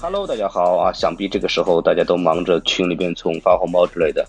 [0.00, 0.92] Hello，大家好啊！
[0.92, 4.26] 想必这个时候大家都忙着群里边从发红包之类的，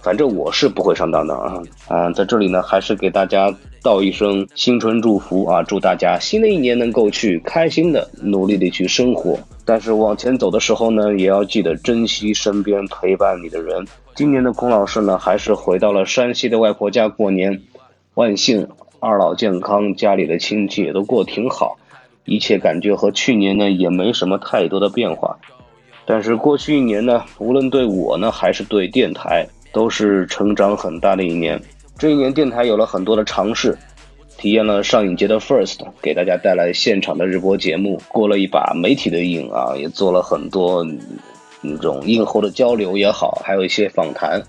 [0.00, 1.60] 反正我是不会上当的啊！
[1.88, 5.62] 啊，在这里呢，还是给大家道一声新春祝福啊！
[5.64, 9.38] 祝大家新的一年能够去开心的、努力的去生活。
[9.64, 13.84] 但是往前走的时候呢，也要记得珍惜身边陪伴你的人。
[14.14, 17.62] 今年的孔老师呢，还是回到了山西的外婆家过年，
[18.14, 18.68] 万幸
[19.00, 21.76] 二老健康，家里的亲戚也都过得挺好。
[22.28, 25.38] 一切感觉和去年呢也没什么太多的变化，
[26.04, 31.60] 但是过去一年呢，无论对我呢还是对电台，都是成长很大的一年。
[31.98, 33.76] 这一年电台有了很多的尝试，
[34.36, 40.86] 体验了上影节的 First，给大家带来现场的日播节目，过了一把媒体的瘾啊，也做了很多
[41.60, 44.42] 那种映后的交流也好，还有一些访谈。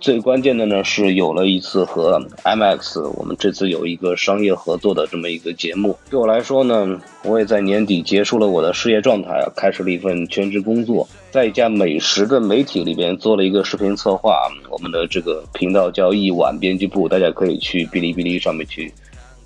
[0.00, 5.98] 最关键的呢是有了一次和 MX，我们这次有一个商业合作的这么一个节目。
[6.08, 14.48] 对我来说呢，我也在年底结束了我的事业状态，开始了一份全职工作，在一家美食的媒体里边做了一个视频策划。
[14.70, 18.92] 我们的这个频道叫一碗编辑部，大家可以去哔哩哔哩上面去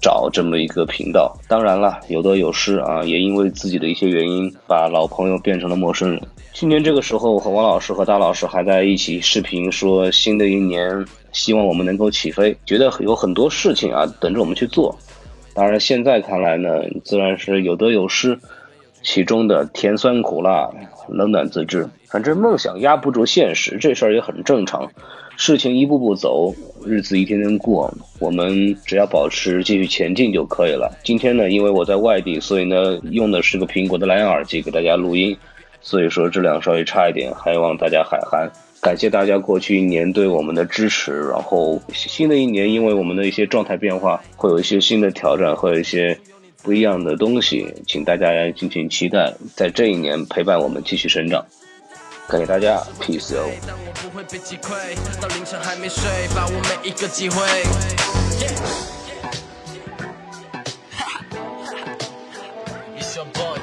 [0.02, 1.34] 找这么一个频道。
[1.48, 6.20] 当然了，有得有失啊，也因为自己的一些原因，把老朋友变成了陌生人。
[6.52, 14.94] 去年这个时候，我和王老师和大老师还在一起视频，说新的一年希望我们能够起飞，觉得有很多事情啊等着我们去做。
[15.54, 18.38] 当然，现在看来呢，自然是有得有失，
[19.02, 20.68] 其中的甜酸苦辣，
[21.08, 21.88] 冷暖自知。
[22.08, 24.90] 反正梦想压不住现实，这事儿也很正常。
[25.36, 26.54] 事情一步步走，
[26.86, 30.98] 日子一天天过，我们只要保持继续前进就可以了。
[31.04, 35.36] 今天呢，因为我在外地，所以呢，用的是个苹果的蓝牙耳机给大家录音。
[35.84, 38.48] 所以说质量稍微差一点，还望大家海涵。
[38.80, 46.16] 感谢大家过去一年对我们的支持，然后新的一年，因为我们的一些状态变化，会有一些新的挑战，会有一些
[46.62, 51.44] 不一样的东西，请大家敬请期待，在这一年陪伴我们继续成长。
[52.28, 54.96] 感谢大家 pco 但我不会被击溃？
[55.20, 56.02] 到凌晨还没睡
[56.34, 57.42] 把握每一个机会。
[62.96, 63.58] It's your boy